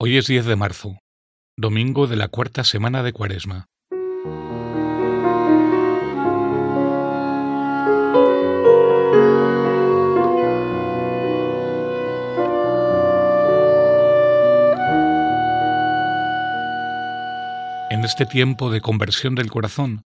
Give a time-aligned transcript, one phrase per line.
[0.00, 0.96] Hoy es 10 de marzo,
[1.56, 3.66] domingo de la cuarta semana de Cuaresma.
[17.90, 20.02] En este tiempo de conversión del corazón,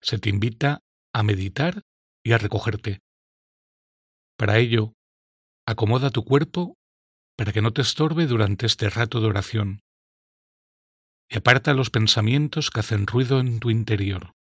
[0.00, 0.80] se te invita
[1.12, 1.82] a meditar
[2.24, 3.00] y a recogerte.
[4.38, 4.94] Para ello,
[5.66, 6.78] acomoda tu cuerpo
[7.36, 9.80] para que no te estorbe durante este rato de oración
[11.28, 14.34] y aparta los pensamientos que hacen ruido en tu interior.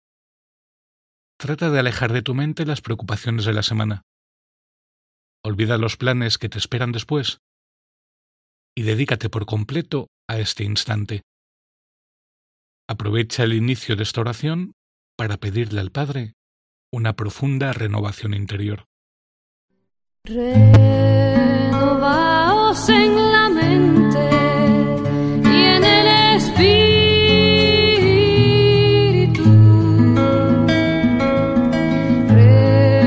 [1.38, 4.02] Trata de alejar de tu mente las preocupaciones de la semana.
[5.42, 7.38] Olvida los planes que te esperan después
[8.76, 11.22] y dedícate por completo a este instante.
[12.88, 14.72] Aprovecha el inicio de esta oración
[15.16, 16.34] para pedirle al Padre
[16.92, 18.84] una profunda renovación interior.
[22.74, 24.28] Renovaos en la mente
[25.44, 26.64] y en el espíritu.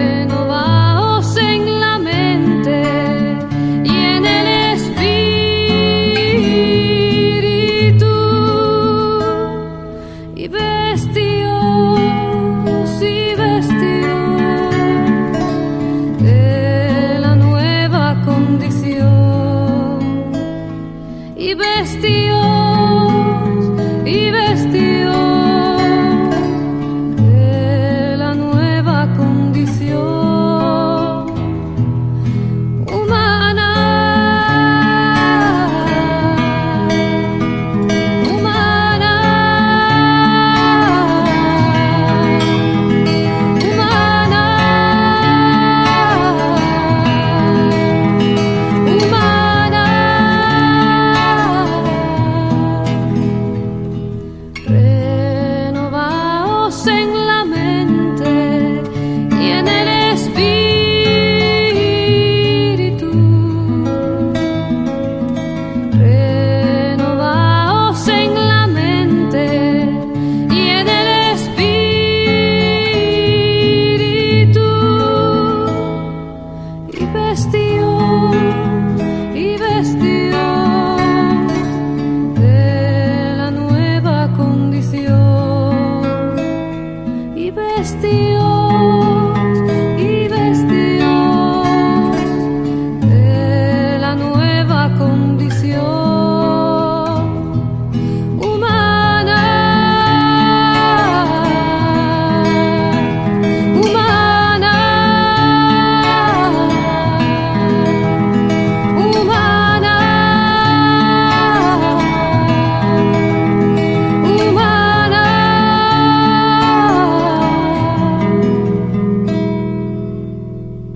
[0.07, 2.81] Renovaos en la mente
[3.83, 5.35] y en el espíritu.
[10.33, 11.51] Y vestíos
[13.01, 13.26] y
[21.59, 22.56] y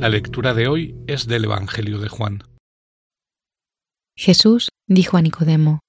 [0.01, 2.41] La lectura de hoy es del Evangelio de Juan.
[4.17, 5.81] Jesús dijo a Nicodemo,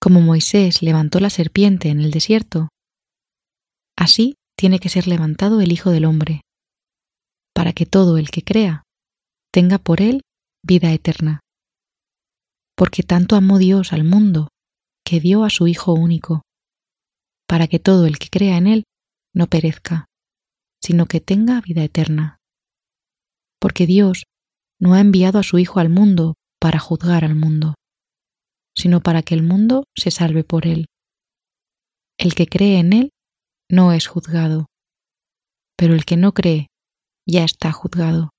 [0.00, 2.70] Como Moisés levantó la serpiente en el desierto,
[3.94, 6.40] así tiene que ser levantado el Hijo del Hombre,
[7.54, 8.84] para que todo el que crea
[9.52, 10.22] tenga por él
[10.64, 11.40] vida eterna.
[12.74, 14.48] Porque tanto amó Dios al mundo,
[15.04, 16.40] que dio a su Hijo único,
[17.46, 18.84] para que todo el que crea en él
[19.34, 20.06] no perezca,
[20.82, 22.37] sino que tenga vida eterna.
[23.60, 24.24] Porque Dios
[24.80, 27.74] no ha enviado a su Hijo al mundo para juzgar al mundo,
[28.76, 30.86] sino para que el mundo se salve por él.
[32.18, 33.10] El que cree en él
[33.70, 34.66] no es juzgado,
[35.76, 36.68] pero el que no cree
[37.26, 38.30] ya está juzgado,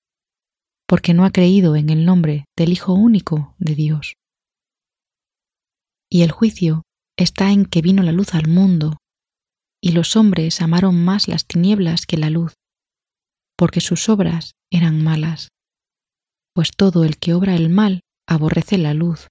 [0.88, 4.16] porque no ha creído en el nombre del Hijo único de Dios.
[6.10, 6.84] Y el juicio
[7.18, 8.98] está en que vino la luz al mundo,
[9.82, 12.54] y los hombres amaron más las tinieblas que la luz,
[13.56, 15.50] porque sus obras eran malas.
[16.54, 19.28] Pues todo el que obra el mal aborrece la luz,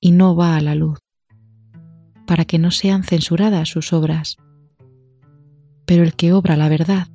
[0.00, 0.98] y no va a la luz,
[2.26, 4.36] para que no sean censuradas sus obras.
[5.86, 7.08] Pero el que obra la verdad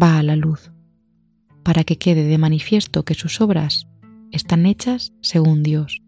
[0.00, 0.70] va a la luz,
[1.62, 3.86] para que quede de manifiesto que sus obras
[4.30, 6.02] están hechas según Dios.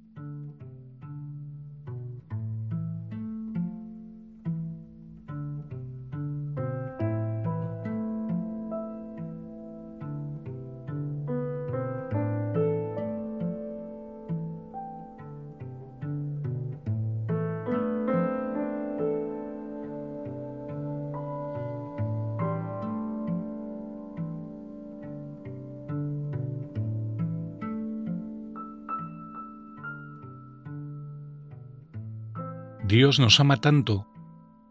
[32.92, 34.06] Dios nos ama tanto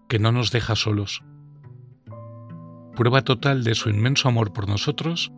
[0.08, 1.24] que no nos deja solos.
[2.96, 5.34] Prueba total de su inmenso amor por nosotros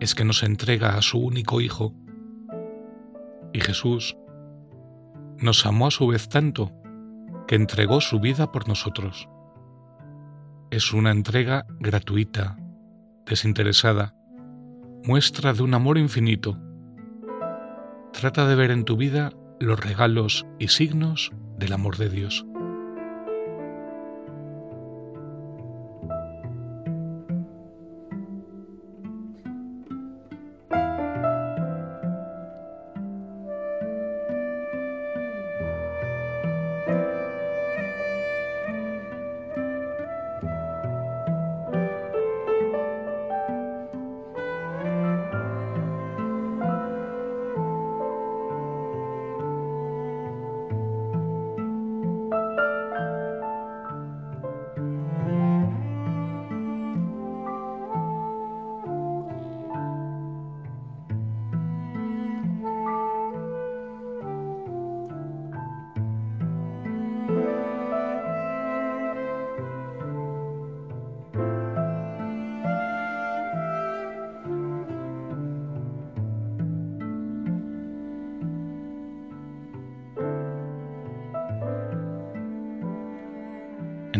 [0.00, 1.94] es que nos entrega a su único Hijo.
[3.52, 4.16] Y Jesús
[5.38, 6.72] nos amó a su vez tanto
[7.46, 9.28] que entregó su vida por nosotros.
[10.72, 12.58] Es una entrega gratuita,
[13.24, 14.16] desinteresada,
[15.04, 16.58] muestra de un amor infinito.
[18.12, 19.30] Trata de ver en tu vida
[19.60, 22.46] los regalos y signos del amor de Dios.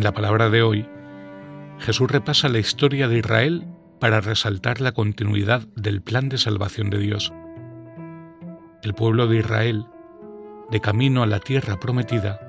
[0.00, 0.88] En la palabra de hoy,
[1.78, 3.66] Jesús repasa la historia de Israel
[3.98, 7.34] para resaltar la continuidad del plan de salvación de Dios.
[8.82, 9.84] El pueblo de Israel,
[10.70, 12.40] de camino a la tierra prometida,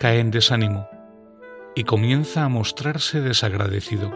[0.00, 0.88] cae en desánimo
[1.76, 4.10] y comienza a mostrarse desagradecido.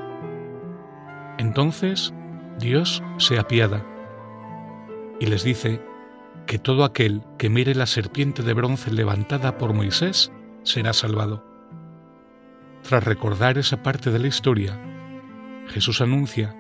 [1.39, 2.13] Entonces
[2.59, 3.87] Dios se apiada
[5.21, 5.81] y les dice
[6.47, 10.33] que todo aquel que mire la serpiente de bronce levantada por Moisés
[10.65, 11.58] será salvado.
[12.83, 14.81] Tras recordar esa parte de la historia,
[15.69, 16.55] Jesús anuncia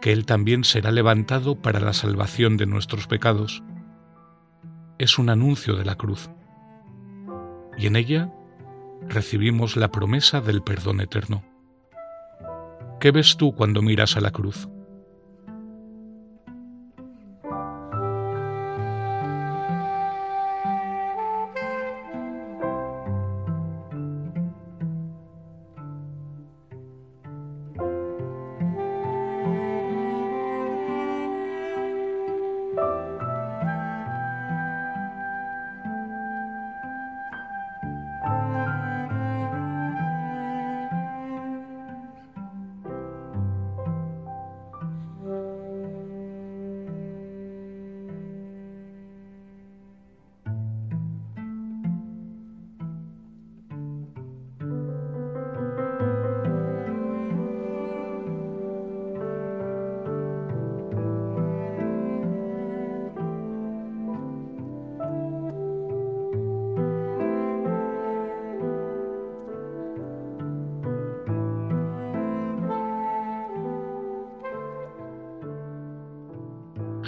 [0.00, 3.62] que Él también será levantado para la salvación de nuestros pecados.
[4.98, 6.30] Es un anuncio de la cruz.
[7.76, 8.32] Y en ella
[9.08, 11.42] recibimos la promesa del perdón eterno.
[12.98, 14.68] ¿Qué ves tú cuando miras a la cruz?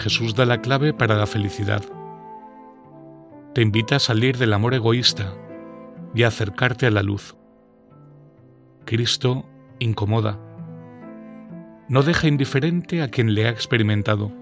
[0.03, 1.81] Jesús da la clave para la felicidad.
[3.55, 5.33] Te invita a salir del amor egoísta
[6.13, 7.37] y a acercarte a la luz.
[8.83, 9.45] Cristo
[9.79, 10.37] incomoda.
[11.87, 14.33] No deja indiferente a quien le ha experimentado,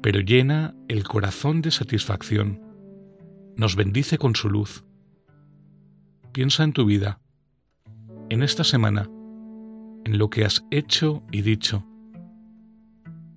[0.00, 2.62] pero llena el corazón de satisfacción.
[3.56, 4.84] Nos bendice con su luz.
[6.30, 7.18] Piensa en tu vida,
[8.28, 9.10] en esta semana,
[10.04, 11.89] en lo que has hecho y dicho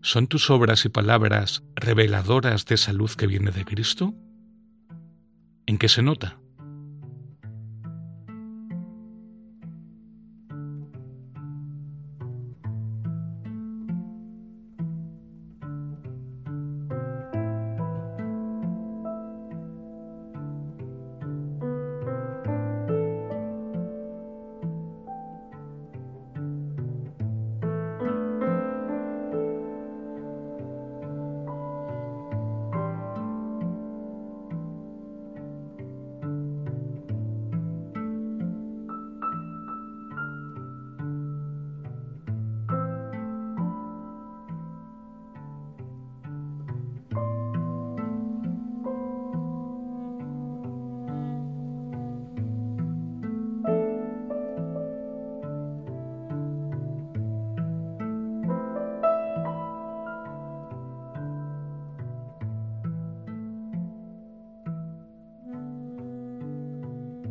[0.04, 4.14] ¿Son tus obras y palabras reveladoras de esa luz que viene de Cristo?
[5.66, 6.43] ¿En qué se nota?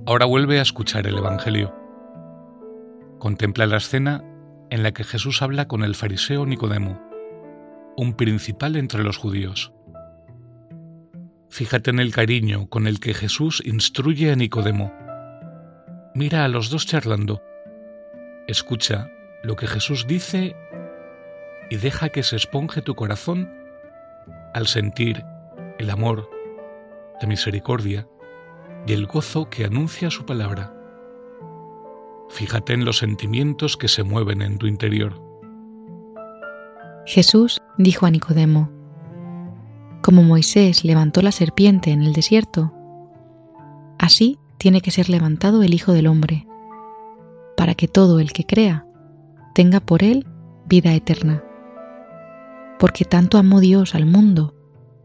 [0.05, 1.73] Ahora vuelve a escuchar el Evangelio.
[3.21, 4.25] Contempla la escena
[4.69, 7.01] en la que Jesús habla con el fariseo Nicodemo,
[7.97, 9.73] un principal entre los judíos.
[11.51, 14.93] Fíjate en el cariño con el que Jesús instruye a Nicodemo.
[16.17, 17.41] Mira a los dos charlando.
[18.49, 19.09] Escucha
[19.45, 20.57] lo que Jesús dice
[21.71, 23.49] y deja que se esponje tu corazón
[24.53, 25.25] al sentir
[25.79, 26.29] el amor,
[27.21, 28.09] la misericordia
[28.87, 30.75] y el gozo que anuncia su palabra.
[32.29, 35.21] Fíjate en los sentimientos que se mueven en tu interior.
[37.05, 38.71] Jesús dijo a Nicodemo,
[40.03, 42.73] Como Moisés levantó la serpiente en el desierto,
[43.99, 46.47] así tiene que ser levantado el Hijo del Hombre,
[47.57, 48.87] para que todo el que crea
[49.55, 50.27] tenga por él
[50.67, 51.45] vida eterna.
[52.79, 54.55] Porque tanto amó Dios al mundo,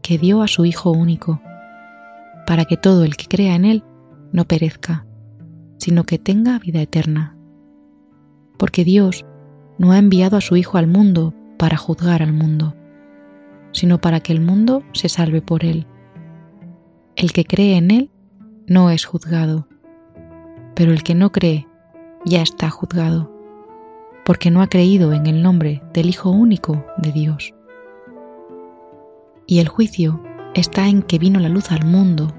[0.02, 1.42] que dio a su Hijo único,
[2.48, 3.84] para que todo el que crea en Él
[4.32, 5.04] no perezca,
[5.76, 7.36] sino que tenga vida eterna.
[8.56, 9.26] Porque Dios
[9.76, 12.74] no ha enviado a su Hijo al mundo para juzgar al mundo,
[13.72, 15.86] sino para que el mundo se salve por Él.
[17.16, 18.10] El que cree en Él
[18.66, 19.68] no es juzgado,
[20.74, 21.68] pero el que no cree
[22.24, 23.30] ya está juzgado,
[24.24, 27.54] porque no ha creído en el nombre del Hijo único de Dios.
[29.46, 30.22] Y el juicio
[30.54, 32.34] está en que vino la luz al mundo,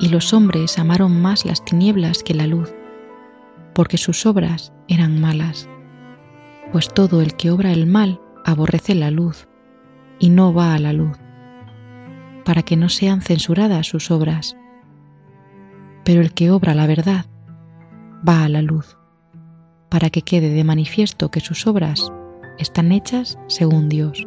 [0.00, 2.72] y los hombres amaron más las tinieblas que la luz,
[3.74, 5.68] porque sus obras eran malas.
[6.72, 9.48] Pues todo el que obra el mal aborrece la luz,
[10.18, 11.18] y no va a la luz,
[12.44, 14.56] para que no sean censuradas sus obras.
[16.04, 17.26] Pero el que obra la verdad
[18.26, 18.96] va a la luz,
[19.88, 22.12] para que quede de manifiesto que sus obras
[22.58, 24.26] están hechas según Dios.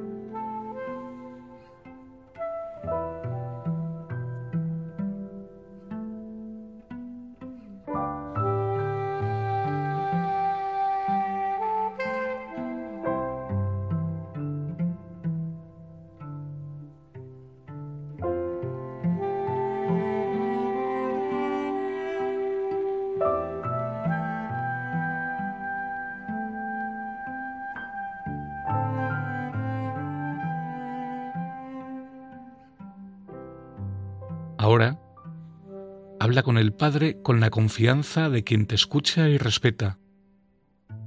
[36.31, 39.99] Habla con el Padre con la confianza de quien te escucha y respeta,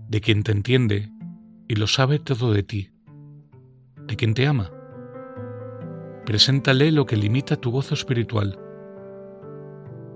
[0.07, 1.09] de quien te entiende
[1.67, 2.91] y lo sabe todo de ti,
[4.07, 4.71] de quien te ama.
[6.27, 8.59] Preséntale lo que limita tu gozo espiritual,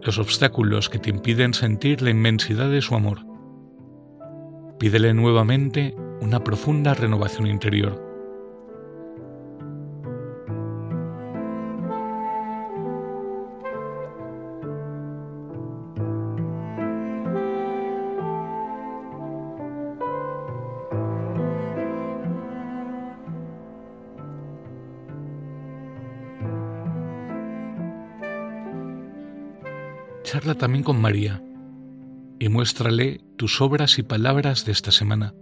[0.02, 3.20] los obstáculos que te impiden sentir la inmensidad de su amor.
[4.78, 8.07] Pídele nuevamente una profunda renovación interior.
[30.30, 31.42] Charla también con María
[32.38, 35.32] y muéstrale tus obras y palabras de esta semana.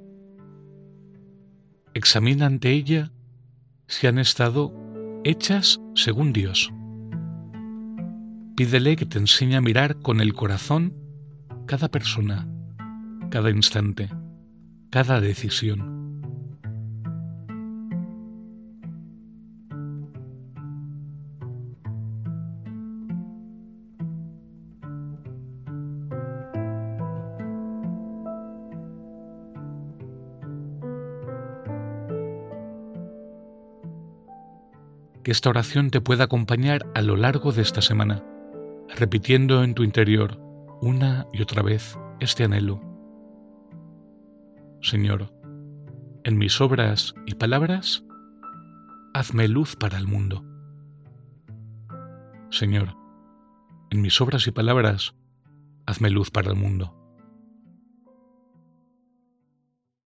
[1.92, 3.10] Examina ante ella
[3.88, 4.72] si han estado
[5.24, 6.72] hechas según Dios.
[8.54, 10.94] Pídele que te enseñe a mirar con el corazón
[11.66, 12.46] cada persona,
[13.28, 14.08] cada instante,
[14.90, 15.95] cada decisión.
[35.26, 38.23] Que esta oración te pueda acompañar a lo largo de esta semana,
[38.95, 40.38] repitiendo en tu interior
[40.80, 42.80] una y otra vez este anhelo.
[44.80, 45.35] Señor,
[46.23, 48.04] en mis obras y palabras,
[49.14, 50.45] hazme luz para el mundo.
[52.50, 52.95] Señor,
[53.90, 55.16] en mis obras y palabras,
[55.87, 56.95] hazme luz para el mundo.